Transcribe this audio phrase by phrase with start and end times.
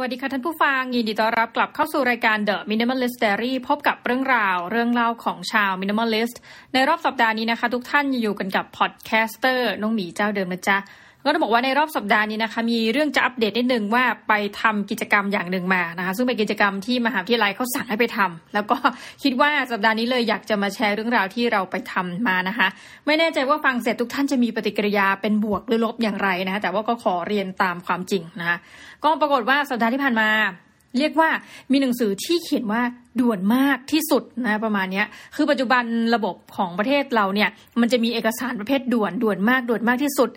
[0.00, 6.36] สวัสดีค่ะท่านผู้ฟัง ยินดีต้อนรับกลับเข้าสู่รายการ The Minimalist Diary พบกับเรื่องราวเรื่องเล่าของชาว Minimalist
[6.72, 10.76] ในรอบสัปดาห์นี้นะคะ ทุกท่านอยู่กันกับ podcaster น้องหมีเจ้าเดิมนะจ๊ะ
[11.24, 18.76] ก็ต้องบอกว่าในรอบสัปดาห์นี้นะคะมีเรื่องจะอัปเดตนิดนึงว่าไปทำกิจกรรมอย่างหนึ่งมานะคะซึ่งเป็นกิจกรรมที่มหาวิทยาลัยเขาสั่งให้ไปทำแล้วก็
[19.22, 22.68] คิดว่าสัปดาห์นี้เลยอยากจะมาแชร์เรื่องราวที่เราไปทำมานะคะ
[23.06, 28.56] ไม่แน่ใจว่าฟังเสร็จทุกท่านจะมีปฏิกิริยาเป็นบวกหรือลบอย่างไรนะคะแต่ว่าก็ขอเรียนตามความจริงนะคะ
[29.04, 30.30] ก็ปรากฏว่าสัปดาห์ที่ผ่านมา
[30.98, 31.30] เรียกว่า
[31.72, 32.82] มีหนังสือที่เขียนว่า
[33.20, 35.02] ด่วนมากที่สุดนะประมาณนี้
[35.36, 37.48] คือปัจจุบันระบบของประเทศเราเนี่ย
[37.80, 40.30] มันจะมีเอกสารประเภทด่วนด่วนมากด่วนมากที่สุด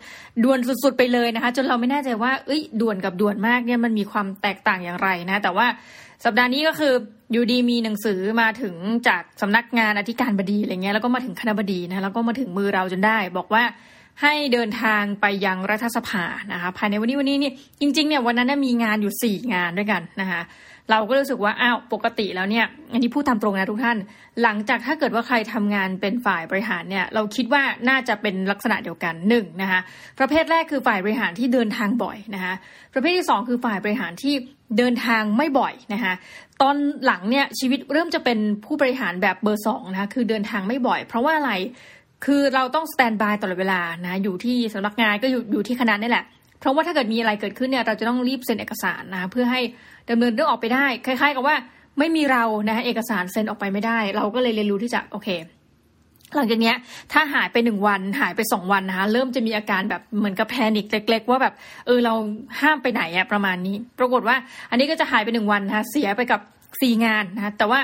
[0.44, 5.68] ด่วนสุด ๆ ไปเลยนะคะ จนเราไม่แน่ใจว่าเอ้ยด่วนกับด่วนมากเนี่ยมันมีความแตกต่างอย่างไรนะแต่ว่า
[6.26, 6.94] สัปดาห์นี้ก็คือ
[7.32, 8.76] อยู่ดีมีหนังสือมาถึง
[9.08, 13.64] จากสำนักงานอธิการบดีอะไรเงี้ยแล้วก็มาถึงคณะบดีนะแล้วก็มาถึงมือเราจนได้ บอกว่า
[14.22, 20.42] ให้เดินทางไปยังรัฐสภานะคะภายในวันนี้วันนี้นี่จริงๆเนี่ยวันนั้นมีงานอยู่สี่งานด้วยกันนะคะ
[20.92, 23.98] เราก็รู้สึกว่าอ้าวปกติแล้วเนี่ยอันนี้พูดตามตรงนะทุกท่าน
[24.44, 29.80] หลังจากถ้าเกิดว่าใครทำงานเป็นฝ่ายบริหารเนี่ยเราคิดว่าน่าจะเป็นลักษณะเดียวกันหนึ่งนะคะ
[30.20, 32.54] ประเภทแรกคือฝ่ายบริหารที่เดินทางบ่อยนะคะ
[32.94, 34.34] ประเภทที่สองคือฝ่ายบริหารที่
[34.78, 36.14] เดินทางไม่บ่อยนะคะ
[36.62, 36.76] ตอน
[37.06, 41.52] หลังเนี่ยชีวิตเริ่มจะเป็นผู้บริหารแบบเบอร์สองนะคะคือเดินทางไม่บ่อย เพราะว่าอะไร
[42.26, 46.26] คือเราต้องสแตนบายตลอดเวลานะอยู่ที่สำนักงานก็อยู่อยู่ที่คณะนี่แหละ
[46.60, 49.62] เพราะว่าถ้าเกิดมีอะไรเกิดขึ้นเนี่ยเราจะต้องรีบเซ็นเอกสารนะเพื่อให้
[50.10, 51.56] ดำเนินเรื่องออกไปได้คล้าย ๆ กับว่า
[52.00, 55.30] ไม่มีเรานะเอกสารเซ็นออกไปไม่ได้ เราก็เลยเรียนรู้ที่จะโอเค
[56.36, 56.74] หลังจากนี้
[57.14, 61.54] ถ้าหายไปหนึ่งวันหายไปสองวันนะคะเริ่มจะมีอาการแบบเหมือนกับแพนิคเล็ก ๆ ว่าแบบ
[61.86, 62.14] เออเรา
[62.62, 64.36] ห้ามไปไหนอะประมาณนี้ ปรากฏว่า
[64.70, 66.42] อันนี้ก็จะหายไปหนึ่งวันนะคะเสียไปกับ
[66.82, 67.80] สี่งานนะคะแต่ว่า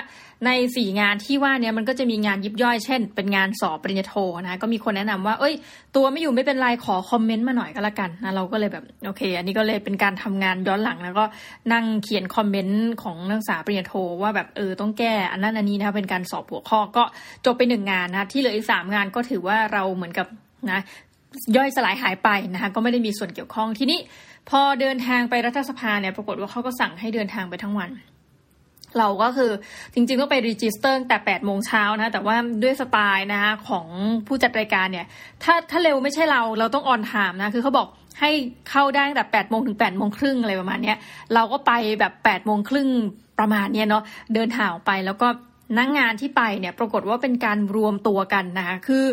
[0.46, 5.54] ในสี่งานที่ว่าเนี่ยมันก็จะมีงานยิบย่อยเช่น เป็นงานสอบปริญญาโทนะก็มีคนแนะนำว่า เอ้ย
[5.96, 11.26] ตัวไม่อยู่ไม่เป็นไรขอคอมเมนต์มาหน่อยก็แล้วกันนะเราก็เลยแบบโอเค อันนี้ก็เลยเป็นการทำงานย้อนหลังแล้วก็
[11.74, 17.04] นั่งเขียนคอมเมนต์ของนักศึกษาปริญญาโทว่าแบบเออต้องแก้อันนั้นอันนี้นะเป็นการสอบหัวข้อก็
[17.46, 20.28] จบไปหนึ่งงานนะที่เหลืออีกสามงานก็ถือว่าเราเหมือนกับ
[20.72, 20.80] นะ
[21.56, 24.00] ย่อยสลายหายไปนะคะก็ไม่ได้มีส่วนเกี่ยวข้องทีนี้
[24.50, 27.90] พอเดินทางไปรัฐสภาเนี่ยปรากฏว่าเขาก็สั่งให้เดินทางไปทั้งวัน
[28.98, 29.52] เราก็คือ
[29.94, 33.88] จริงๆต้องไป register แต่แปดโมงเช้านะ แต่ว่าด้วยสไตล์นะคะของ
[34.28, 35.06] ผู้จัดรายการเนี่ย
[35.44, 37.88] ถ้าถ้าเร็วไม่ใช่เราเราต้อง on time นะ คือเขาบอก
[38.20, 38.32] ให้
[38.70, 40.94] เข้าได้ตั้งแต่แปดโมงถึงแปดโมงครึ่งอะไรประมาณนี้
[41.34, 42.90] เราก็ไปแบบแปดโมงครึ่ง
[43.40, 45.28] ประมาณนี้เนาะเดินทางไปแล้วก็
[45.78, 49.06] นักงงานที่ไปเนี่ยปรากฏว่าเป็นการรวมตัวกันนะคะคือ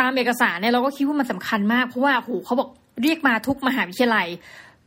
[0.00, 2.68] ตามเอกสารเนี่ยเราก็คิดว่ามันสำคัญมากเพราะว่าโหเขาบอก
[3.02, 4.26] เรียกมาทุกมหาวิทยาลัย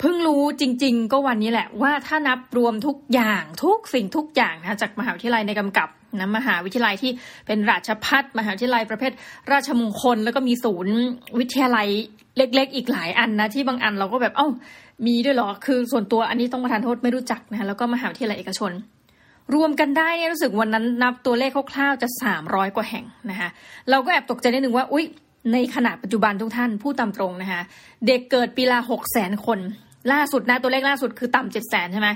[0.02, 5.90] เพิ่งรู้จริง ๆ ก็วันนี้แหละว่าถ้านับรวมทุกอย่างทุกสิ่งทุกอย่างนะจากมหาวิทยาลัยในกำกับ
[6.20, 7.12] นะมหาวิทยาลัยที่
[7.48, 9.12] เป็นราชพัฒมหาวิทยาลัยประเภท
[9.52, 10.96] ราชมงคล แล้วก็มีศูนย์
[11.40, 11.88] วิทยาลัย
[12.38, 14.48] เล็ก ๆ อีกหลายอันนะที่บางอันเราก็แบบเอ้า
[15.06, 18.72] มีด้วยเหรอคือส่วนตัวอันนี้ต้องประทานโทษไม่รู้จักนะแล้วก็มหาวิทยาลัยเอกชน
[19.56, 23.50] รวมกันได้เนี่ยรู้สึกวันนั้นนับตัวเลขคร่าวๆจะสามร้อยกว่าแห่งนะคะ
[23.90, 25.06] เราก็แอบตกใจนิดนึงว่าอุ๊ย
[25.54, 27.62] ในขณะปัจจุบันทุกท่านพูดตามตรงนะคะ
[28.08, 29.60] เด็กเกิดปีละหกแสนคน
[30.12, 32.10] ล่าสุดนะตัวเลขล่าสุดคือต่ำเจ็ดแสนใช่ไหม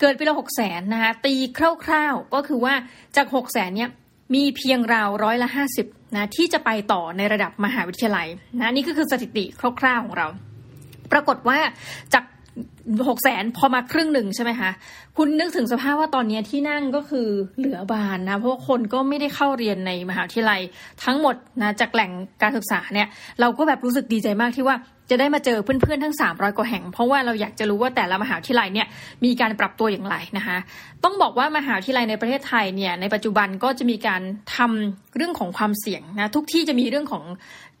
[0.00, 1.34] เกิดปีละหกแสนนะคะตี
[1.84, 2.74] คร่าวๆก็คือว่า
[3.16, 3.90] จากหกแสนเนี้ย
[4.34, 8.26] มีเพียงราวร้อยละห้าสิบนะที่จะไปต่อในระดับมหาวิทยาลัย
[8.60, 9.44] นะนี่ก็คือสถิติ
[9.80, 10.28] คร่าวๆของเรา
[11.12, 11.58] ปรากฏว่า
[12.14, 12.24] จาก
[13.08, 14.70] หกแสนพอมาครึ่งหนึ่งใช่ไหมคะ
[15.16, 20.60] คุณนึกถึงสภาพว่าตอนนี้ที่นั่งก็คือเหลือบานนะ เพราะคนก็ไม่ได้เข้าเรียนในมหาวิทยาลัย
[21.04, 22.10] ทั้งหมดนะจากแหล่ง
[22.42, 23.08] การศึกษาเนี่ย
[23.40, 24.76] เราก็แบบรู้สึกดีใจมากที่ว่า
[25.10, 28.86] จะได้มาเจอเพื่อนๆทั้ง 300 กว่าแห่ง เพราะว่าเราอยากจะรู้ว่าแต่ละมหาวิทยาลัยเนี่ย
[29.24, 30.56] มีการปรับตัวอย่างไรนะคะ
[31.04, 34.22] ต้องบอกว่ามหาวิทยาลัยในประเทศไทยเนี่ยในปัจจุบันก็จะมีการ
[34.56, 37.24] ทำเรื่องของความเสี่ยงนะทุกที่จะมีเรื่องของ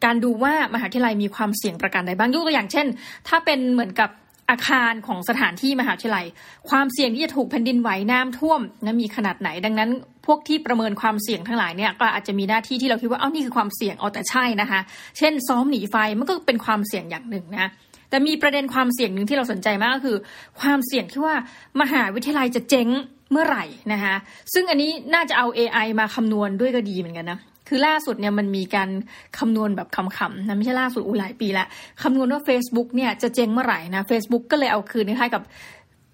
[0.04, 2.86] การดูว่ามหาวิทยาลัยมีความเสี่ยงประการใดบ้างยกตัวอย่างเช่น
[3.28, 4.10] ถ้าเป็นเหมือนกับ
[4.50, 6.26] อาคารของสถานที่มหาวิทยาลัย
[6.70, 9.90] ความเสี่ยงที่จะถูกแผ่นดินไหวน้ำท่วมนะมีขนาดไหน ดังนั้น
[10.26, 14.80] พวกที่ประเมินความเสี่ยงทั้งหลายเนี่ยก็อาจจะมีหน้าที่ที่เราคิดว่าเอ้านี่คือความเสี่ยงเอาแต่ใช่นะคะ
[15.18, 17.70] เช่น ซ้อมหนีไฟมันก็เป็นความเสี่ยงอย่างหนึ่งนะ
[18.10, 20.16] แต่มีประเด็นความเสี่ยงหนึ่งที่เราสนใจมากก็คือ
[20.60, 21.34] ความเสี่ยงที่ว่า
[21.80, 22.88] มหาวิทยาลัยจะเจ๊ง
[23.32, 24.14] เมื่อไหร่นะคะ
[24.52, 27.38] ซึ่งอันนี้น่าจะเอา AI มาคำนวณด้วยก็ดีเหมือนกันนะ
[27.68, 28.90] คือล่าสุดเนี่ยมันมีการ
[29.38, 31.66] คำนวณแบบคำๆนะไม่ใช่ล่าสุดอุหลายปีละ
[32.02, 35.42] คำนวณว่า Facebook เนี่ยจะเจงเมื่อไหร่นะ Facebook ก็เลยเอาคืนคล้ายกับ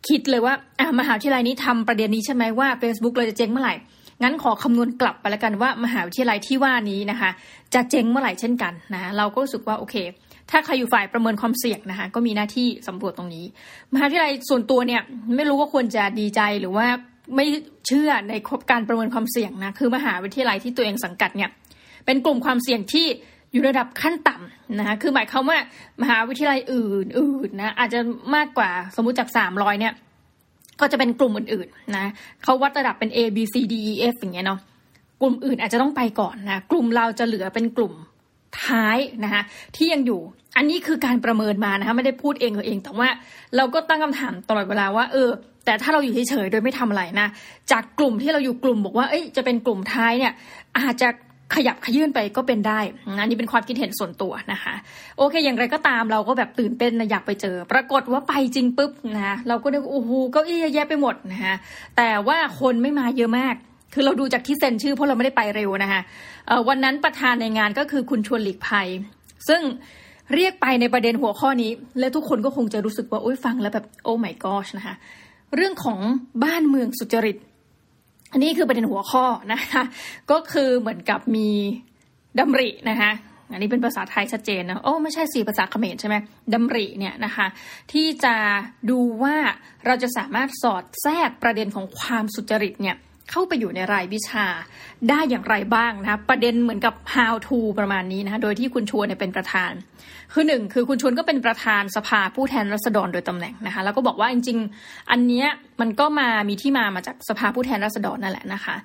[0.08, 3.74] คิดเลยว่าอ่ามหาวิทยาลัยนี้ทำประเด็นนี้ใช่ไหมว่า Facebook เราจะเจงเมื่อไหร่
[4.22, 7.30] งั้นขอคำนวณกลับไปแล้วกันว่ามหาวิทยาลัยที่ว่านี้นะคะ
[7.74, 9.96] จะเจ๊งเมื่อไหร่เช่นกันนะเราก็รู้สึกว่าโอเค
[10.50, 13.44] ถ้าใครอยู่ฝ่ายประเมินความเสี่ยงนะคะก็มีหน้าที่สำรวจตรงนี้
[13.92, 15.02] มหาวิทยาลัยส่วนตัวเนี่ย
[15.36, 16.86] ไม่รู้ว่าควรจะดีใจหรือว่า
[17.36, 17.46] ไม่
[17.86, 18.34] เชื่อใน
[18.70, 21.50] การประเมินความเสี่ยงนะคือมหาวิทยาลัยที่ตัวเองสังกัดเนี่ย
[22.06, 23.06] เป็นกลุ่มความเสี่ยงที่
[23.52, 25.58] อยู่ระดับขั้นต่ำนะคะคือหมายความว่า
[26.02, 28.00] มหาวิทยาลัยอื่นอื่นนะอาจจะ
[28.34, 29.94] มากกว่าสมมุติจากสามร้อยเนี่ย
[30.80, 32.04] ก็จะเป็นกลุ่มอื่นๆนะ
[32.42, 34.60] เขาวัดระดับเป็น A B C D E F อย่างเงี้ยเนาะ
[35.20, 37.94] กลุ่มอื่นอาจจะต้องไปก่อนนะกลุ่มเราจะเหลือเป็นกลุ่ม
[38.64, 39.42] ท้ายนะคะ
[39.76, 40.20] ที่ยังอยู่
[40.56, 43.08] อันนี้คือการประเมินมานะคะไม่ได้พูดเองเอง แต่ว่า
[43.56, 45.28] เราก็ตั้งคำถามตลอดเวลาว่าเออ
[45.64, 47.28] แต่ถ้าเราอยู่เฉยๆโดยไม่ทำอะไรนะ
[47.72, 50.32] จากกลุ่มที่เราอยู่กลุ่มบอกว่าเอ้ยจะเป็นกลุ่มท้ายเนี่ย
[50.78, 51.08] อาจจะ
[51.54, 52.80] ขยับขยื่นไปก็เป็นได้
[53.20, 54.74] อันนี้เป็นความคิดเห็นส่วนตัวนะคะ
[55.16, 61.54] โอเค อย่างไรก็ตามเราก็แบบตื่นเต้นนะอยากไปเจอ ปรากฏว่าไปจริงปุ๊บนะเราก็นึกโอ้โหเก้าอี้แย่ไปหมดนะคะ
[61.96, 63.54] แต่ว่าคนไม่มาเยอะมาก
[63.94, 66.00] คือเราดูจากที่เซ็นชื่อเพราะเราไม่ได้ไปเร็วนะคะ
[66.68, 68.88] วันนั้นประธานในงานก็คือคุณชวนหลีกภัย
[69.48, 69.60] ซึ่ง
[70.34, 74.94] เรียกไปในประเด็นหัวข้อนี้ และทุกคนก็คงจะรู้สึกว่าโอ้ยฟังแล้วแบบโอ้ my gosh นะคะ
[75.56, 75.98] เรื่องของ
[76.44, 77.36] บ้านเมืองสุจริต
[78.32, 79.82] อันนี้คือประเด็นหัวข้อนะคะ
[80.30, 81.48] ก็คือเหมือนกับมี
[82.38, 83.12] ดำรินะคะ
[83.52, 86.16] อันนี้เป็นภาษาไทยชัดเจนนะโอ้ไม่ใช่สี่ภาษาเขมรใช่ไหม
[86.54, 87.46] ดำริเนี่ยนะคะ
[87.92, 88.34] ที่จะ
[88.90, 89.36] ดูว่า
[89.86, 92.96] เราจะสามารถสอดแทรกประเด็นของความสุจริตเนี่ย
[93.30, 94.46] เข้าไปอยู่ในรายวิชา
[95.08, 99.72] ได้อย่างไรบ้างนะคะประเด็นเหมือนกับ how to ประมาณนี้นะคะโดยที่คุณชวนเป็นประธาน
[100.32, 105.48] คือหนึ่งคือคุณชวนก็เป็นประธานสภาผู้แทนรัษฎรโดยตำแหน่งนะคะแล้วก็บอกว่าจริง ๆ อันเนี้ย
[105.80, 108.76] มันก็มามีที่มามาจากสภาผู้แทนรัษฎรนั่นแหละนะคะ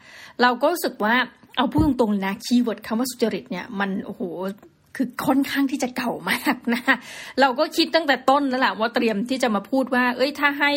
[0.41, 1.15] เราก็รู้สึกว่า
[1.57, 4.21] เอาพูดตรงๆนะคีย์เวิร์ดคำว่าสุจริตเนี่ยมันโอ้โห
[5.01, 6.81] คือค่อนข้างที่จะเก่ามากนะ
[7.42, 10.72] เราก็คิดตั้งแต่ต้นแล้วแหละว่าเตรียมที่จะมาพูดว่า เอ้ยถ้าให้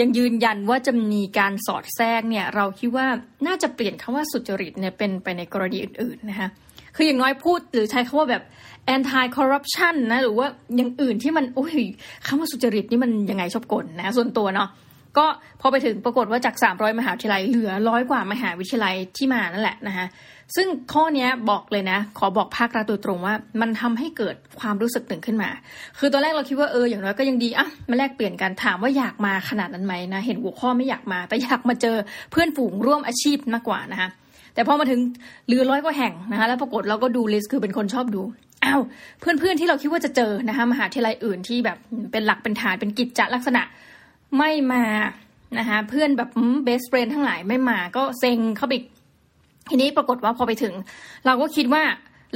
[0.00, 3.06] ยังยืนยันว่าจะมีการสอดแทรกเนี่ย เราคิดว่า
[3.46, 6.48] น่าจะเปลี่ยนคำว่าสุจริตเนี่ยเป็นไปในกรณีอื่นๆนะคะ
[6.96, 8.42] คืออย่างน้อยพูดหรือใช้คำว่าแบบ
[8.94, 11.76] anti corruption นะหรือว่าอย่างอื่นที่มันโอ้ย
[12.26, 14.70] คำว่าสุจริตนี่มันยังไงชอบกลนะ ส่วนตัวเนาะ
[15.18, 15.26] ก็
[15.60, 20.06] พอไปถึงปรากฏว่าจาก 300 มหาวิทยาลัยเหลือร้อยกว่ามหาวิทยาลัยที่มานั่นแหละนะคะ
[20.56, 25.50] ซึ่งข้อนี้บอกเลยนะ ขอบอกภาครัฐโดยตรงว่า มันทำให้เกิดความรู้สึกหนึ่งขึ้นมา
[25.98, 31.96] คือตอนแรกเราคิดว่าเอออย่างน้อยก็ยังดีอะมาแลกเปลี่ยนกันถามว่าอยากมาขนาดนั้นไหมนะเห็นหัวข้อไม่อยากมา แต่อยากมาเจอ
[32.30, 34.08] เพื่อนฝูงร่วมอาชีพมากกว่านะคะ
[34.54, 35.00] แต่พอมาถึง
[35.48, 38.22] เรือร้อยกว่าแห่งนะคะแล้วปรากฏเราก็ดูลิสต์คือเป็นคนชอบดู
[38.64, 38.80] อ้าว
[39.20, 41.78] เพื่อนๆที่เราคิดว่าจะเจอนะคะมหาวิทยาลัยอื่นที่แบบ
[42.12, 43.62] เป็นหลักเป็นฐานเป็นกิจจลักษณะ
[44.38, 44.84] ไม่มา
[45.58, 46.28] นะคะเพื่อนแบบ
[46.64, 48.74] best friend ทั้งหลายไม่มาก็เซ็งเข้าไป
[49.70, 50.74] ทีนี้ปรากฏว่าพอไปถึง
[51.26, 51.82] เราก็คิดว่า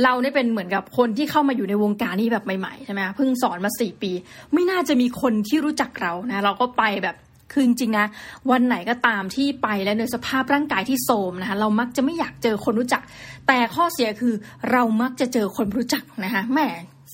[0.04, 4.12] เราได้เป็นเหมือนกับคนที่เข้ามาอยู่ในวงการนี้แบบใหม่ๆใช่ไหมเพิ่งสอนมาสี่ปี
[4.52, 7.16] ไม่น่าจะมีคนที่รู้จักเรานะ เราก็ไปแบบ
[7.52, 8.06] คือจริงๆนะ
[8.50, 13.02] วันไหนก็ตามที่ไปแล้วในสภาพร่างกายที่โทรมนะคะเรามักจะไม่อยากเจอคนรู้จัก
[13.48, 14.34] แต่ข้อเสียคือ
[14.72, 16.58] เรามักจะเจอคนรู้จักนะคะแหม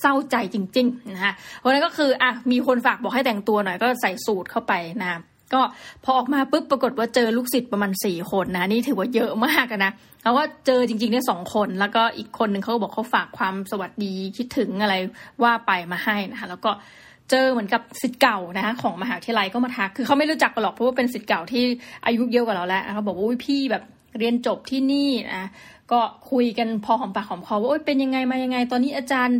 [0.01, 5.19] เศร้าใจจริง ๆ นะคะเพราะนั้นก็คืออะมีคนฝากบอกให้แต่งตัวหน่อยก็ใส่สูทเข้าไปนะ
[5.53, 5.61] ก็
[6.03, 9.91] พอออกมาปุ๊บปรากฏว่าเจอลูกศิษย์ประมาณสี่คนนะนี่ถือว่าเยอะมากนะ
[10.21, 14.95] เขาว่าเจอจริงๆเนี่ยสองคนแล้วก็อีกคนหนึ่งเขาบอกเขาฝากความสวัสดีคิดถึงอะไร
[15.43, 16.71] ว่าไปมาให้นะคะแล้วก็
[17.29, 21.63] เจอเหมือนกับสิทธิ์เก่านะคะของมหาวิทยาลัยก็มาทักคือเขาไม่รู้จักกันหรอกเพราะว่าเป็นสิทธิ์เก่าที่
[22.05, 23.83] อายุเยอะกว่าเราแล้วเขาบอกว่าพี่แบบ
[24.19, 25.49] เรียนจบที่นี่นะ
[25.91, 25.99] ก็
[26.31, 29.39] คุยกันพอหอมปากหอมคอว่าเป็นยังไงมายังไง ตอนนี้อาจารย์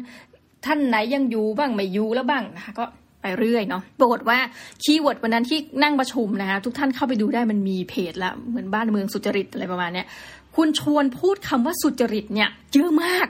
[0.65, 2.85] ท่านไหนยังอยู่บ้างไม่อยู่แล้วบ้างนะคะก็
[3.21, 4.37] ไปเรื่อยเนาะปรากฏว่า
[4.83, 10.07] keyword วันนั้นที่นั่งประชุมนะคะทุกท่านเข้าไปดูได้มันมีเพจละเหมือนบ้านเมืองสุจริตอะไรประมาณเนี้ย
[10.55, 13.27] คุณชวนพูดคำว่าสุจริตเนี่ยเยอะมาก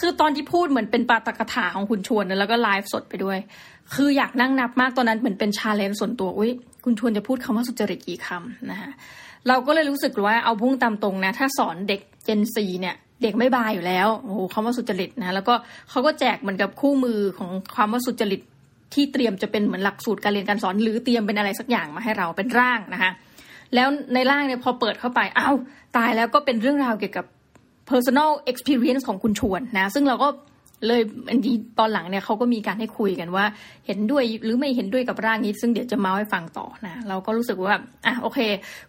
[0.00, 3.38] คือตอนที่พูดเหมือนเป็นปาฐกถาของคุณชวนแล้วก็ไลฟ์สดไปด้วย
[3.94, 6.50] คืออยากนั่งนับมากตอนนั้นเหมือนเป็น challenge ส่วนตัวอุ้ย
[6.84, 8.90] คุณชวนจะพูดคำว่าสุจริตกี่คำนะคะ
[9.48, 15.54] เราก็เลยรู้สึกว่าเอาพูดตามตรงนะ ถ้าสอนเด็ก Gen Z เนี่ยเด็กไม่ buy อยู่แล้วโอ้โหคำว่าสุจริตนะแล้วก็
[15.90, 18.40] เขาก็แจกเหมือนกับคู่มือของความว่าสุจริต
[18.92, 23.10] ที่เตรียมจะเป็นเหมือนหลักสูตรการเรียนการสอน หรือเตรียมเป็นอะไรสักอย่างมาให้เราเป็นร่างนะคะ
[23.74, 25.56] แล้วในร่างเนี่ยพอเปิดเข้าไปอ้าว
[25.96, 27.26] ตายแล้วก็เป็นเรื่องราวเกี่ยวกับ
[27.90, 30.28] personal experience ของคุณชวนนะ ซึ่งเราก็
[30.86, 31.00] เลย
[31.30, 33.44] อันนี้ตอนหลังเนี่ยเขาก็มีการให้คุยกันว่า
[33.86, 37.74] เห็นด้วยหรือไม่เห็นด้วยกับร่างนี้ ซึ่งเดี๋ยวจะมาให้ฟังต่อนะเราก็รู้สึกว่า
[38.06, 38.38] อะโอเค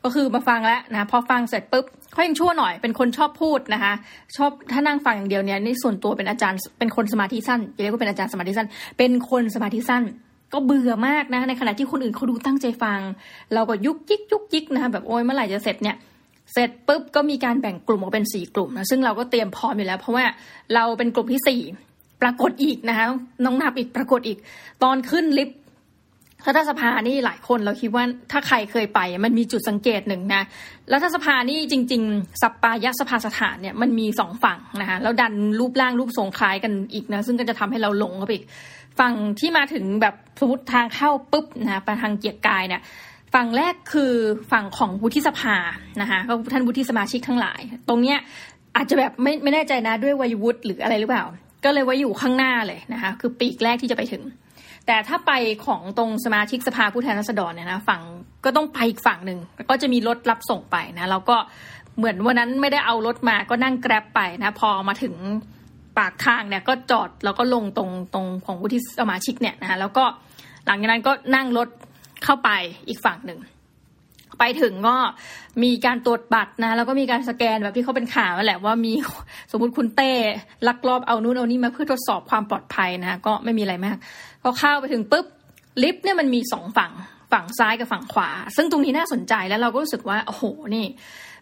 [0.04, 3.94] ก็คือมาฟังแล้วนะพอฟังเสร็จปุ๊บเขายังชั่วหน่อยเป็นคนชอบพูดนะคะ
[4.38, 10.04] ชอบถ้านั่งฟังอย่างเดียวเนี่ยนี่ส่วนตัวเป็นอาจารย์เป็นคนสมาธิสั้นเรียกว่าเป็นอาจารย์สมาธิสั้น เป็นคนสมาธิสั้น
[10.54, 13.00] ก็เบื่อมากนะในขณะที่คนอื่นเขาดูตั้งใจฟัง
[13.54, 15.96] เราก็ยุกยิกยุกยิกนะคะแบบโอ้ยเมื่อไหร่จะเสร็จเนี่ย
[16.54, 20.26] เสร็จปุ๊บก็มีการแบ่งกลุ่มออกเป็นสี่กลุ่มนะซึ่งเราก็เตรียมพร้อมอยู่แล้ว เพราะว่า
[20.76, 21.62] เราเป็นกลุ่มที่สี่
[22.22, 23.06] ปรากฏอีกนะคะ
[23.46, 24.38] น้องนับอีกปรากฏอีก
[24.84, 25.60] ตอนขึ้นลิฟต์
[26.48, 30.44] รัฐสภานี่หลายคนเราคิดว่าถ้าใครเคยไปมันมีจุดสังเกตหนึ่งนะ
[30.94, 38.46] รัฐสภานี่จริง ๆสัปปายะสภาสถานเนี่ยมันมีสองฝั่งนะคะแล้วดันรูปร่างรูปทรงคล้ายกันอีกนะซึ่งก็จะทำให้เราหลงเข้าไปอีก
[39.00, 42.82] ฝั่งที่มาถึงแบบสมมติทางเข้าปุ๊บนะไปทางเกียรกายเนี่ย
[43.34, 44.14] ฝั่งแรกคือ
[44.52, 45.56] ฝั่งของวุฒิสภา
[46.02, 48.18] นะคะก็ท่านวุฒิสมาชิกทั้งหลาย ตรงเนี้ย
[48.76, 51.24] อาจจะแบบไม่ไม่แน่ใจนะด้วยวัยวุฒิหรืออะไรหรือเปล่า
[51.66, 54.24] ก็เลยไว้อยู่ข้างหน้าเลยนะคะคือปีกแรกที่จะไปถึง
[54.88, 55.32] แต่ถ้าไป
[55.66, 58.02] ของตรงสมาชิกสภาผู้แทนราษฎรเนี่ยนะฝั่ง
[58.46, 59.40] ก็ต้องไปอีกฝั่งหนึ่ง
[59.70, 61.38] ก็จะมีรถรับส่งไปนะแล้วก็
[61.98, 65.16] เหมือนวันนั้นไม่ได้เอารถมาก็นั่งแกร็บไปนะพอมาถึง
[65.98, 70.04] ปากทางเนี่ยก็จอดแล้วก็ลงตรงตรงของวุฒิสมาชิกเนี่ยนะแล้วก็
[70.66, 71.68] หลังจากนั้นก็นั่งรถ
[72.24, 72.50] เข้าไป
[72.88, 73.40] อีกฝั่งหนึ่ง
[74.40, 74.96] ไปถึงก็
[75.64, 78.94] มีการตรวจบัตรนะ แล้วก็มีการสแกนแบบที่เขาเป็นข่าวแหละว่ามี
[79.52, 80.12] สมมติคุณเต้
[80.68, 83.98] ลักลอบเอานู่นเอานี่มาเพื่อทดสอบความปลอดภัยนะ ก็ไม่มีอะไรมาก
[84.44, 85.26] พอเข้าไปถึงปุ๊บ
[85.84, 86.92] ลิฟต์เนี่ยมันมีสองฝั่ง
[87.32, 90.44] ฝั่งซ้ายกับฝั่งขวา ซึ่งตรงนี้น่าสนใจแล้วเราก็รู้สึกว่าโอ้โห
[90.76, 90.86] นี่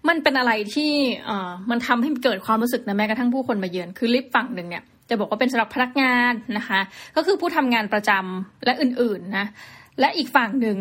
[0.08, 0.92] มันเป็นอะไรที่
[1.26, 6.80] เอ่อมันทำให้เกิดความรู้สึกนะแม้กระทั่งผู้คนมาเยือนคือลิฟต์ฝั่งหนึ่งเนี่ยจะบอกว่าเป็นสำหรับพนักงานนะคะ
[7.16, 9.48] ก็คือผู้ทำงานประจำและอื่นๆนะ
[10.00, 10.78] และอีกฝั่งหนึ่ง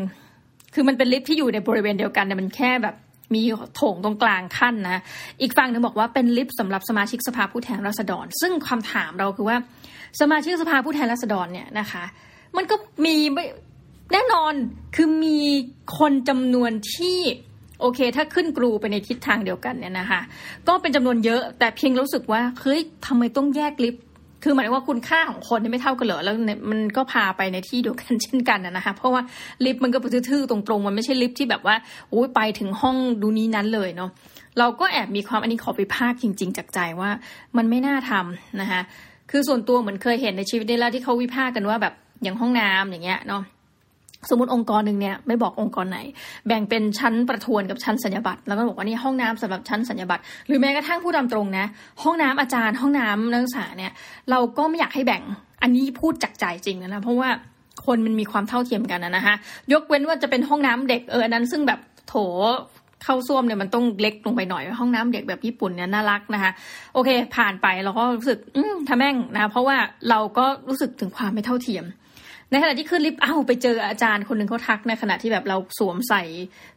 [0.74, 2.96] คือมันเป็นลิฟที่อยู่ในบริเวณเดียวกันแต่มันแค่แบบ
[3.34, 3.42] มี
[3.76, 5.02] โถงตรงกลางขั้นนะ
[5.42, 9.56] อีกฝั่งหนึ่งบอกว่าเป็นลิฟต์สำหรับสมาชิกสภาผู้แทนราษฎร ซึ่งคำถามเราคือว่า
[10.20, 12.04] สมาชิกสภาผู้แทนราษฎรเนี่ยนะคะ
[12.56, 13.16] มันก็มี
[14.12, 14.54] แน่นอน
[14.96, 15.40] คือมี
[15.98, 17.18] คนจำนวนที่
[17.80, 20.20] โอเค ถ้าขึ้นกรูไปในทิศทางเดียวกันเนี่ยนะคะ
[20.68, 24.02] ก็เป็นจำนวนเยอะแต่เพียงรู้สึกว่าเฮ้ยทำไมต้องแยกลิฟต์
[24.42, 26.34] คือหมายว่าคุณค่าของคนที่ไม่เท่ากันเหรอแล้ว
[26.70, 29.22] มันก็พาไปในที่เดียวกันเช่นกันนะคะเพราะว่า
[29.64, 29.98] ลิฟต์มันก็
[30.30, 31.76] ทื่อๆตรงๆ มันไม่ใช่ลิฟต์ที่แบบว่า
[32.10, 34.10] โอ้ยไปถึงห้องดูนี้นั้นเลยเนาะ
[34.58, 37.10] เราก็แอบมีความอันนี้ขอไปภาคจริง ๆ จากใจว่า
[37.56, 38.80] มันไม่น่าทำนะคะ
[39.30, 43.42] คือส่วนตัวเหมือนเคยเห็นในชีวิตได้แล้วที่เขาวิพากษ์กันว่าแบบอย่างห้องน้ำอย่างเงี้ยเนาะ
[44.30, 45.98] สมมติองค์กรหนึ่งเนี่ยไม่บอกองค์กรไหน
[46.46, 51.66] แบ่งเป็นชั้นประทวนกับชั้นสัญญบัตรแล้วก็บอกว่านี่ห้องน้ำสำหรับชั้นสัญญบัตรหรือแม้กระทั่งผู้ดำตรงนะ
[52.02, 53.92] ห้องน้ำอาจารย์ ห้องน้ำนักศึกษาเนี่ย
[54.30, 55.22] เราก็ไม่อยากให้แบ่ง
[55.62, 57.28] อันนี้พูดจากใจจริงนะเพราะว่า
[57.86, 59.34] คนมันมีความเท่าเทียมกันนะฮะ
[59.72, 62.14] ยกเว้นว่าจะเป็นห้องน้ำเด็กเอออันนั้นซึ่งแบบโถ
[63.04, 66.52] เข้าส้วมเนี่ยมันต้องเล็กลงไปหน่อยห้องน้ำเด็กแบบญี่ปุ่นเนี่ยน่ารักนะคะ
[66.94, 69.76] โอเค ผ่านไปเราก็รู้สึกอืมทำแม่งนะเพราะว่า
[70.10, 71.84] เราก็รู้สึกถึงความไม่เท่าเทียม
[72.52, 76.22] ในขณะที่ขึ้นลิฟต์อ้าวไปเจออาจารย์คนหนึ่งเขาทักในขณะที่แบบเราสวมใส่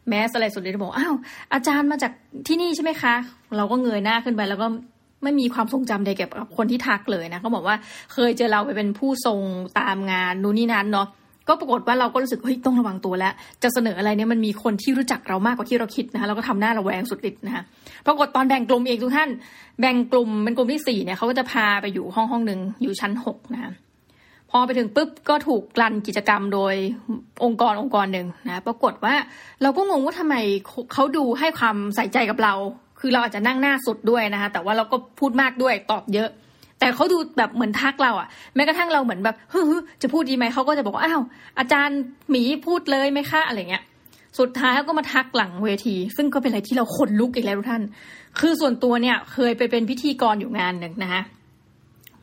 [0.08, 1.14] แมสอะไรสุดเลยบอกอ้าว
[1.54, 2.12] อาจารย์มาจาก
[2.48, 3.14] ที่นี่ใช่ไหมคะ
[3.56, 4.66] เราก็เงยหน้าขึ้นไปแล้วก็
[5.22, 7.76] ไม่มีความทรงจำใดเกี่ยวกับคนที่ทักเลยนะเขาบอกว่า
[8.12, 9.40] เคยเจอเราไปเป็นผู้ทรง
[9.78, 11.08] ตามงานนู่นนี่นั้นเนาะ
[11.48, 17.62] ก็ปรากฏว่าเราก็รู้สึกเฮ้ยต้องระวังตัวแล้ว จะเสนออะไรเนี่ยมันมีคนที่รู้จักเรามากกว่าที่เราคิดนะคะเราก็ทำหน้าระแวงสุดฤทธิ์นะคะ
[18.06, 19.30] ปรากฏตอนแบ่งกลุ่มเองทุกท่าน
[19.80, 23.72] แบ่งกลุ่มเป็นกลุ่มที่สี่เนี่ยเขาก็จะพาไปอยู่ห้องห้องหนึ่งอยู่ชั้นหกนะคะ
[24.50, 26.74] พอไปถึงปุ๊บก็ถูกกลั่นกิจกรรมโดย
[27.44, 29.14] องค์กรองค์กรหนึ่งนะปรากฏว่า
[29.62, 30.36] เราก็งงว่าทำไม
[30.92, 32.54] เขาดูให้ความใส่ใจกับเรา
[33.00, 36.28] คือเราอาจจะนั่งหน้าสุดด้วยนะคะแต่ว่าเราก็พูดมากด้วยตอบเยอะ
[36.80, 39.64] แต่เขาดูแบบเหมือนทักเราอะแม้กระทั่งเราเหมือนแบบเฮ้ย
[40.02, 41.22] จะพูดดีไหมเขาก็จะบอกว่าอ้าว
[41.58, 41.98] อาจารย์
[42.30, 43.84] หมีพูดเลยไหมคะอะไรเงี้ย
[44.38, 47.82] สุดท้ายเขาก็มาทักหลังเวที ซึ่งก็เป็นอะไรที่เราขนลุกอีกแล้วทุกท่าน
[48.40, 51.22] คือส่วนตัวเนี่ยเคยไปเป็นพิธีกรอยู่งานหนึ่งนะคะ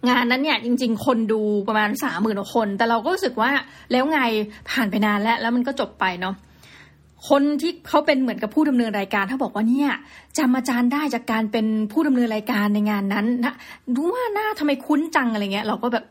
[0.09, 3.51] งานนั้นเนี่ยจริง ๆ คนดูประมาณสามหมื่นคน แต่เราก็รู้สึกว่า
[3.91, 4.19] แล้วไง
[4.69, 6.35] ผ่านไปนานแล้ว แล้วมันก็จบไปเนาะ
[7.31, 9.89] คนที่เขาเป็นเหมือนกับผู้ดำเนินรายการถ้าบอกว่าเนี่ย
[10.37, 13.55] จำอาจารย์ได้จากการเป็นผู้ดำเนินรายการในงานนั้นนะ
[13.95, 16.05] ดูว่าหน้าทำไมคุ้นจังอะไรเงี้ย เราก็แบบ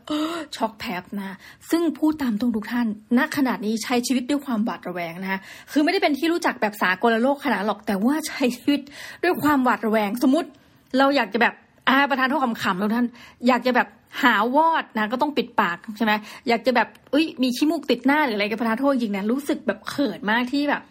[0.55, 1.35] ช็อกแทบนะ
[1.69, 5.39] ซึ่งพูดตามตรงทุกท่านณขนาดนี้ใช้ชีวิตด้วยความหวาดระแวงนะคะ
[5.71, 8.81] คือไม่ได้เป็นที่รู้จักแบบสากลโลกขนาดหรอกแต่ว่าใช้ชีวิต
[9.23, 10.49] ด้วยความหวาดระแวง สมมติ
[10.97, 11.53] เราอยากจะแบบ
[11.89, 13.05] อาประธานโทษคำขำแล้วท่าน
[13.47, 13.87] อยากจะแบบ
[14.23, 16.13] หาวอดนะก็ต้องปิดปากใช่ไหม
[16.47, 20.81] อยากจะแบบอุ้ยมีขี้มูกติดหน้าหรืออะไรกับประธานโทษจริงนะรู้สึกแบบเขินมากที่แบบ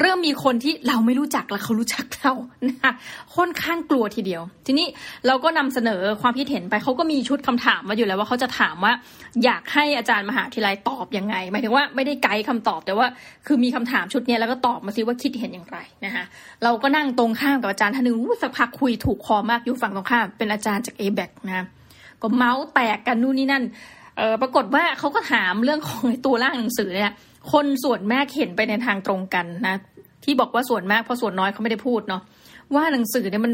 [0.00, 2.32] เริ่มมีคนที่เราไม่รู้จักแล้วเขารู้จักเรา
[2.68, 2.92] นะคะ
[3.36, 4.86] ค่อนข้างกลัวทีเดียว ทีนี้
[5.26, 8.92] เราก็นำเสนอความคิดเห็นไปเขาก็มีชุดคำถามมาอยู่แล้วว่าเขาจะถามว่า
[9.44, 13.06] อยากให้อาจารย์มหาวิทยาลัยตอบยังไงหมายถึงว่าไม่ได้ไกด์คาตอบแต่ว่า
[13.46, 16.24] คือมีคำถามชุดนี้แล้วก็ตอบมาสิว่าคิดเห็นอย่างไรนะคะ
[16.64, 21.66] เราก็นั่งตรงข้ามกับอาจารย์ท่านหนึ่งสักพักคุยถูกคอมากอยู่ฝั่งตรงข้ามเป็นอาจารย์จากเอแบกนะ
[22.22, 23.64] ก็เมาส์แตกกันนู่นนี่นั่น
[24.18, 27.12] เออปรากฏว่าเขาก็ถามเรื่องของตัวร่างหนังสือเนี่ย
[27.52, 29.76] คนส่วนมากเห็นไปในทางตรงกันนะ
[30.24, 32.22] ที่บอกว่าส่วนมากเพราะส่วนน้อยเขาไม่ได้พูดเนาะ
[32.74, 33.52] ว่าหนังสือเนี่ยมัน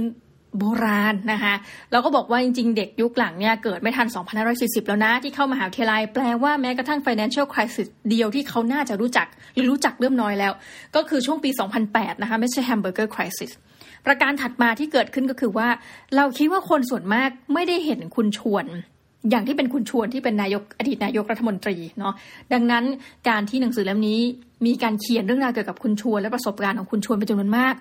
[0.59, 1.55] โบราณนะคะ
[1.93, 4.07] เราก็บอกว่าจริง ๆ เด็กยุคหลังเนี่ยเกิดไม่ทัน
[4.49, 10.53] 2540 แล้วนะ ที่เข้ามหาวิทยาลัยแปลว่าแม้กระทั่ง financial crisis เดียวที่เขาน่าจะรู้จักหรือรู้จักเริ่มน้อยแล้ว
[10.97, 11.51] ก็คือช่วงปี
[11.87, 13.51] 2008 นะคะไม่ใช่ hamburger crisis
[14.07, 15.69] ประการถัดมาที่เกิดขึ้นก็คือว่า
[16.17, 18.67] เราคิดว่าคนส่วนมากไม่ได้เห็นคุณชวน
[19.31, 22.15] อย่างที่เป็นคุณชวนที่เป็นนายกอดีตนายกรัฐมนตรีเนาะ
[22.53, 22.85] ดังนั้น
[23.29, 24.21] การที่หนังสือเล่มนี้
[24.67, 27.75] มีการเขียนเรื่องราวเกี่ยวกับคุณชวน และประสบการณ์ของคุณชวนเป็นจำนวนมาก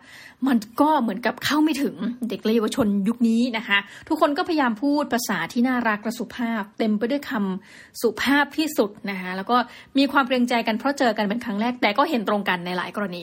[0.47, 1.95] มันก็เหมือนกับเข้าไม่ถึง
[2.29, 9.57] เด็กและเยาวชนยุคนี้นะคะ ทุกคนก็พยายามพูดภาษาที่น่ารักและสุภาพ เต็มไปด้วยคำสุภาพที่สุดนะคะแล้วก็
[9.97, 13.21] มีความเกรงใจกันเพราะเจอกันเป็นครั้งแรกแต่ก็เห็นตรงกันในหลายกรณี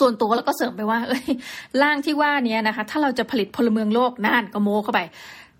[0.00, 1.24] ส่วนตัวแล้วก็เสริมไปว่าเอ้ย
[1.82, 5.00] ร่างที่ว่านี้นะคะ ถ้าเราจะผลิตพลเมืองโลกน่านก็โมเข้าไป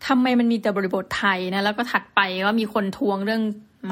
[0.07, 3.43] ทำไมมันมีแต่บริบทไทยนะแล้วก็ถัดไปก็มีคนทวงเรื่อง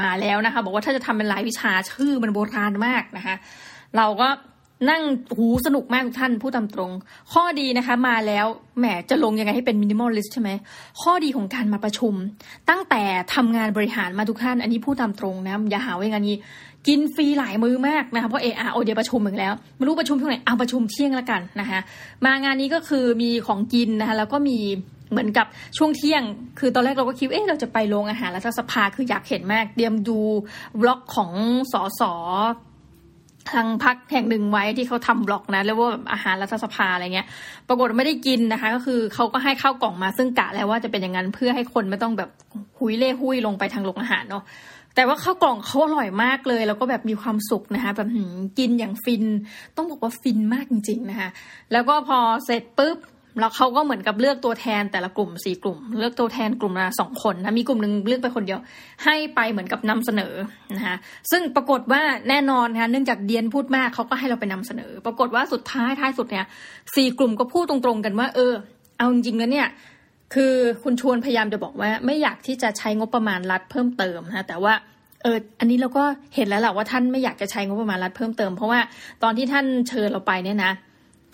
[0.00, 3.34] มาแล้วนะคะ บอกว่าถ้าจะทำเป็นรายวิชาชื่อมันโบราณมากนะคะ
[3.96, 4.28] เราก็
[4.90, 5.02] นั่ง
[5.36, 6.92] หูสนุกมากทุกท่านพูดตามตรง
[7.32, 8.46] ข้อดีนะคะมาแล้ว
[8.78, 10.50] แหมจะลงยังไงให้เป็น minimalist ใช่ไหม
[11.02, 12.14] ข้อดีของการมาประชุม
[12.70, 13.02] ตั้งแต่
[13.34, 16.36] ทำงานบริหารมาทุกท่าน อันนี้พูดตามตรงนะอย่าหาว่าอย่างนี้
[16.86, 21.80] กินฟรีหลายมื้อมากนะคะเพราะเออเดี๋ยวประชุมเหมือนแล้วไม่รู้ประชุมเท่ไหร่เอาประชุมเที่ยงแล้วกันนะคะ
[22.24, 24.58] มางานนี้ก็คือมีของกินนะคะแล้วก็มี
[25.10, 25.46] เหมือนกับ
[25.78, 26.22] ช่วงเที่ยง
[26.58, 30.18] คือตอนแรกเราก็คิด เอ๊ะเราจะไปโรงอาหารรัฐสภาคืออยากเห็นมาก เตรียมดู
[30.80, 31.32] vlog ของ
[31.72, 32.12] สอสอ
[33.52, 37.26] ทางพรรคแห่งหนึ่งไว้ที่เขาทำ vlog นะเรียกว่าแบบอาหารรัฐสภาอะไรเงี้ย
[37.68, 42.30] ปรากฏไม่ได้กินนะคะ ก็คือเขาก็ให้ข้าวกล่องมาซึ่งกะแล้วว่าจะเป็นอย่างนั้นเพื่อให้คนไม่ต้องแบบ
[42.78, 44.44] หุยเล่หุยลงไปทางโรงอาหารเนาะ
[44.94, 48.08] แต่ว่าข้าวกล่องเขาอร่อยมากเลย แล้วก็แบบมีความสุขนะคะแบบ
[48.58, 49.24] กินอย่างฟิน
[49.76, 51.30] ต้องบอกว่าฟินมากจริง ๆนะคะ
[51.72, 52.98] แล้วก็พอเสร็จปุ๊บ
[53.40, 58.60] แล้วเขาก็เหมือนกับเลือกตัวแทนแต่ละกลุ่มสี่กลุ่ม เลือกตัวแทนกลุ่มละสองคนนะมีกลุ่มหนึ่งเลือกไปคนเดียว
[59.04, 60.34] ให้ไปเหมือนกับนำเสนอ
[60.76, 60.96] นะคะ
[61.30, 66.46] ซึ่งปรากฏว่าแน่นอนนะคะเนื่องจากเดียนพูดมากเขาก็ให้เราไปนำเสนอ ปรากฏว่าสุดท้ายท้ายสุดเนี่ย
[66.94, 68.52] สี่กลุ่มก็พูดตรงๆกันว่า เออ
[68.98, 69.68] เอาจริงๆแล้วเนี่ย
[70.34, 74.74] คือคุณชวนพยายามจะบอกว่า ไม่อยากที่จะใช้งบประมาณรัฐเพิ่มเติมนะแต่ว่า
[75.22, 76.04] เออ อันนี้เราก็
[76.34, 78.80] เห็นแล้วแหละว่าท่านไม่อยากจะใช้งบประมาณรัฐเพิ่มเติม เพราะว่า
[79.22, 80.72] ตอนที่ท่านเชิญเราไปเนี่ยนะ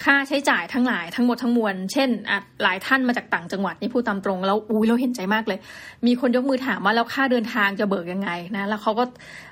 [0.05, 5.59] ค่าใช้จ่ายทั้งหลายทั้งหมดทั้งมวล เช่นอะหลายท่านมาจากต่างจังหวัดนี่พูดตามตรงแล้วอุ้ยเราเห็นใจมากเลย
[6.07, 9.05] มีคนยกมือถามว่าแล้วค่าเดินทางจะเบิกยังไงนะแล้วเขาก็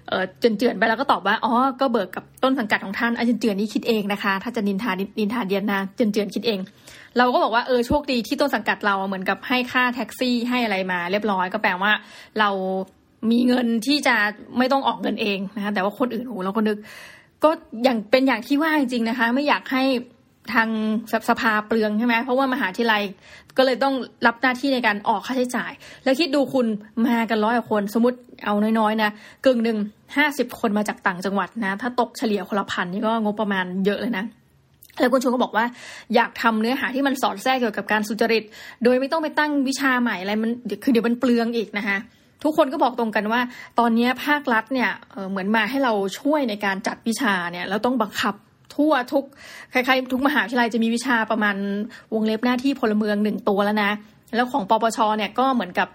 [0.09, 6.61] เออเจือนๆไปแล้วก็ตอบว่าอ๋อก็เบิกกับต้นสังกัดของท่านอาจารย์เจือนนี่คิดเองนะคะ ถ้าจะนินทานินทาเดียนนะเจือนๆคิดเอง
[7.19, 11.93] เราก็บอกว่าเออโชคดีที่ต้นสังกัดเราเหมือนกับให้ค่าแท็กซี่ให้อะไรมา เรียบร้อยก็แปลว่า
[12.41, 12.51] เรา
[13.31, 14.17] มีเงินที่จะ
[14.59, 16.79] ไม่ต้องออกเงินเองนะคะแต่ว่าคนอื่นโอ้เราก็นึก
[17.45, 17.51] ก็
[17.85, 19.83] อย่างเป็นอย่างที่ว่าจริงๆนะคะ ไม่อยากให้
[20.55, 20.69] ทาง
[21.29, 23.03] สภาเปลืองใช่ไหมเพราะว่ามหาวิทยาลัย
[23.57, 23.95] ก็เลยต้อง
[24.27, 25.73] รับหน้าที่ในการออกค่าใช้จ่าย
[26.05, 26.67] แล้วคิดดูคุณ
[27.07, 29.11] มากันร้อยคนสมมติเอาน้อยๆนะ
[29.45, 29.79] กึ่งหนึ่ง
[30.17, 34.25] ห้าสิบคนมาจากต่างจังหวัดนะ ถ้าตกเฉลี่ยคนละพันนี่ก็งบประมาณเยอะเลยนะ
[35.01, 35.65] แล้วคุณชวนก็บอกว่า
[36.15, 38.45] อยากทำเนื้อหาที่มันสอดแทรกเกี่ยวกับการสุจริต
[38.85, 40.51] โดยไม่ต้องไปตั้งวิชาใหม่อะไรมัน
[40.83, 41.99] คือเดี๋ยวมันเปลืองอีกนะคะ
[42.45, 43.41] ทุกคนก็บอกตรงกันว่า
[43.79, 44.91] ตอนนี้ภาครัฐเนี่ย
[45.31, 48.35] เหมือนมาให้เราช่วยในการจัดวิชาเนี่ยเราต้องบังคับ
[48.77, 49.25] ทั่วทุก
[49.71, 51.57] ใครๆทุกมหาวิทยาลัยจะมีวิชาประมาณ
[52.15, 53.93] วงเล็บหน้าที่พลเมืองหนึ่งตัวแล้วนะ
[54.35, 55.89] แล้วของปปชเนี่ยก็เหมือนกับ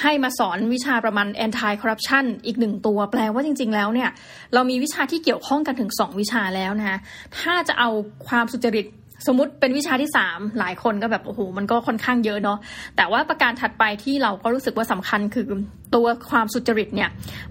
[0.00, 4.10] ให้มาสอนวิชาประมาณ anti corruption อีกหนึ่งตัว แปลว่าจริง ๆ แล้วเนี่ย
[4.54, 6.98] เรามีวิชาที่เกี่ยวข้องกันถึงสองวิชาแล้วนะคะ
[7.38, 7.90] ถ้าจะเอา
[8.28, 8.86] ความสุจริต
[9.26, 12.58] สมมติเป็นวิชาที่สามหลายคนก็แบบโอ้โหมันก็ค่อนข้างเยอะเนาะ
[12.96, 15.46] แต่ว่าประการถัดไปที่เราก็รู้สึกว่าสำคัญคือ
[15.94, 17.10] ตัวความสุจริตเนี่ย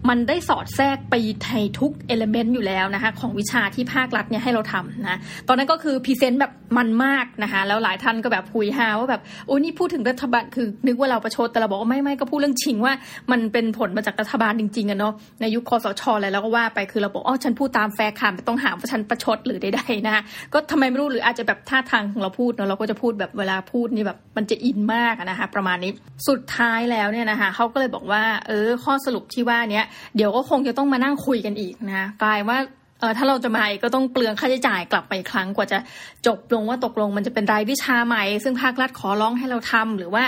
[0.09, 12.93] มันได้สอดแทรกไปในทุกเอลเมนต์อยู่แล้วนะคะของวิชาที่ภาครัฐเนี่ยให้เราทำนะตอนนั้นก็คือ present แบบมันมากนะคะแล้วหลายท่านก็แบบคุยฮาว่าแบบโอ้นี่พูดถึงรัฐบาลคือนึกว่าเราประชดแต่เราบอกว่าไม่ไม่ก็พูดเรื่องจริงว่า
[13.31, 25.91] มันเป็นผลมาจากรัฐบาลจริงๆอะเนาะในยุคคอสชอะไรแล้วก็ว่าไปคือเราบอกอ๋อฉันพูดตามแฟร์ค่ะไม่ต้องหาว่าฉันประชดหรือใดๆนะคะก็ทำไมไม่รู้หรืออาจจะแบบท่าทางของเราพูดเนาะเราก็จะพูดแบบเวลาพูดนี่แบบมันจะอินมากนะคะประมาณนี้
[26.27, 32.57] สุดท้ายแล้วเนี่ยนะคะเขาก็เลยบอกว่าเออข้อสรุปที่ว่าเนี้ยเดี๋ยวก็คงจะต้องมานั่งคุยกันอีกนะกลายว่า
[33.01, 35.79] เออถ้าเราจะมาอีกก็ต้องเปลืองค่าใช้จ่ายกลับไปครั้งกว่าจะ
[36.27, 40.23] จบลงว่าตกลงมันจะเป็นรายวิชาใหม่ ซึ่งภาครัฐขอร้องให้เราทำหรือว่า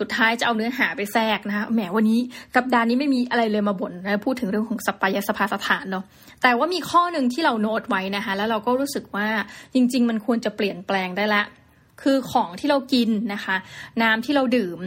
[0.00, 2.20] สุดท้ายจะเอาเนื้อหาไปแทรกนะคะแหมวันนี้
[2.56, 6.04] สัปดาห์นี้ไม่มีอะไรเลยมาบ่นนะพูดถึงเรื่องของสปายสภาสถานเนาะ
[6.42, 9.26] แต่ว่ามีข้อหนึ่งที่เราโน้ตไว้นะคะแล้วเราก็รู้สึกว่า
[9.74, 11.42] จริง ๆ มันควรจะเปลี่ยนแปลงได้ละ
[12.02, 13.56] คือของที่เรากินนะคะ
[14.02, 14.78] น้ำที่เราดื่ม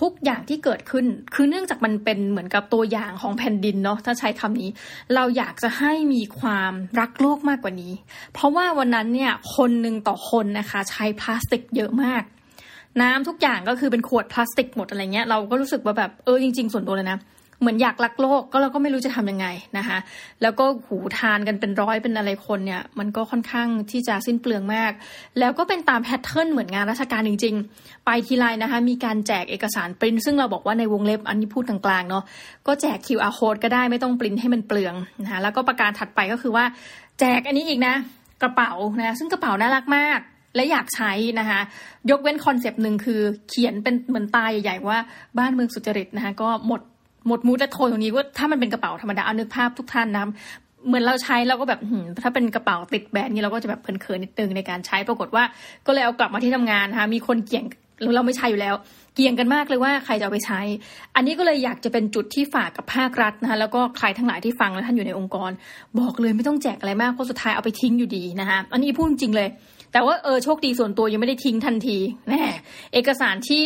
[0.00, 4.70] ทุกอย่างที่เกิดขึ้น คือเนื่องจากมันเป็นเหมือนกับตัวอย่างของแผ่นดินเนาะถ้าใช้คำนี้
[5.14, 7.92] เราอยากจะให้มีความรักโลกมากกว่านี้
[8.34, 12.22] เพราะว่าวันนั้นเนี่ยคนหนึ่งต่อคนนะคะใช้พลาสติกเยอะมาก
[13.02, 17.18] น้ำทุกอย่างก็คือเป็นขวดพลาสติกหมดอะไรเงี้ยเราก็รู้สึกว่าแบบเออจริง ๆ ส่วนตัวเลยนะ
[17.64, 19.46] เหมือนอยากรักโลกก็เราก็ไม่รู้จะทํำยังไง
[19.78, 19.98] นะคะ
[20.42, 24.92] แล้วก็หูทานกันเป็นร้อยเป็นอะไรคนเนี่ย มันก็ค่อนข้างที่จะสิ้นเปลืองมาก
[25.38, 32.24] แล้วก็เป็นตามแพทเทิร์นเหมือนงานราชการจริง ๆ ไปทีไรนะคะ มีการแจกเอกสารปริ้นซึ่งเราบอกว่าในวงเล็บอันนี้พูดกลางๆเนาะ
[32.66, 36.64] ก็แจก QR code ก็ได้ไม่ต้องปริ้นให้มันเปลืองนะคะแล้วก็ประการถัดไปก็คือว่า
[37.20, 37.94] แจกอันนี้อีกนะ
[38.42, 40.20] กระเป๋านะซึ่งกระเป๋าน่ารักมาก
[40.56, 41.60] และอยากใช้นะคะ
[42.10, 44.98] ยกเว้น concept หนึ่งคือเขียนเป็นเหมือนตัวใหญ่ๆว่า
[45.38, 46.80] บ้านเมืองสุจริตนะคะก็หมด
[47.26, 50.24] หมด mood และโทนตรงนี้ว่าถ้ามันเป็นกระเป๋าธรรมดาเอานึกภาพทุกท่านนะ
[50.86, 51.80] เหมือนเราใช้เราก็แบบ
[52.22, 55.44] ถ้าเป็นกระเป๋าติดแบรนด์นี้เราก็จะแบบเพลินๆนิดนึงในการใช้ปรากฏว่า
[55.86, 57.64] ก็เลยเอากลับมาที่ทำงานนะคะมีคนเขียน
[58.14, 58.74] เราไม่ใช้อยู่แล้ว
[59.14, 60.60] เกี่ยงกันมากเลยว่าใครจะเอาไปใช้
[61.16, 65.50] อันนี้ก็เลยอยากจะเป็นจุดที่ฝากกับภาครัฐนะคะแล้วก็ใครทั้งหลายที่ฟังและท่านอยู่ในองค์กร
[65.98, 69.48] บอกเลยไม่ต้องแจกอะไรมากเพราะสุดท้ายเอาไปทิ้งอยู่ดีนะคะอันนี้พูดจริงเลย
[69.94, 72.42] แต่ว่าเออโชคดีส่วนตัวยังไม่ได้ทิ้งทันทีแน่
[72.94, 73.60] เอกสารที่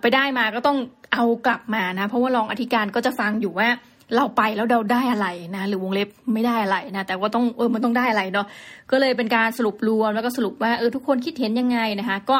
[0.00, 0.78] ไปได้มาก็ต้อง
[1.14, 3.68] เอากลับมานะ เพราะว่ารองอธิการก็จะฟังอยู่ว่า
[4.16, 5.26] เราไปแล้วเราได้อะไร
[5.56, 8.46] นะ หรือวงเล็บไม่ได้อะไรนะ แต่ว่าต้องเออมันต้องได้อะไรเนาะ
[8.90, 12.36] ก็เลยเป็นการสรุปรวมแล้วก็สรุปว่าเออทุกคนคิดเห็นยังไงนะคะ ก็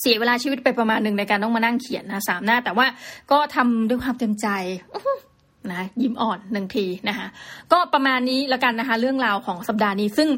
[0.00, 2.86] เสียเวลาชีวิตไปประมาณหนึ่งในการต้องมานั่งเขียนนะสามหน้า แต่ว่า
[3.30, 4.48] ก็ทำด้วยความเต็มใจ
[5.68, 7.26] นะยิ้มอ่อนหนึ่งทีนะคะ
[7.72, 10.28] ก็ประมาณนี้ละกันนะคะ เรื่องราวของสัปดาห์นี้ ซึ่ง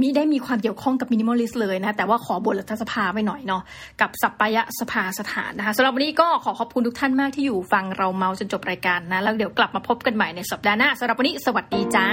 [0.00, 3.62] มีได้มีความเกี่ยวข้องกับมินิมอลลิสเลยนะ แต่ว่าขอบทรัฐสภาไปหน่อยเนาะ
[4.00, 12.08] กับสัปปายะสภาสถานนะคะสำหรับวันนี้ก็ขอขอบคุณทุกท่านมากที่อยู่ฟังเราเมาจนจบรายการนะ แล้วเดี๋ยวกลับมาพบกันใหม่ในสัปดาห์หน้าสำหรับวันนี้สวัสดีจ้า